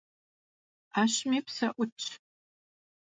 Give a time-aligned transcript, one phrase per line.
[1.01, 2.03] 'eşmi pse 'Utş.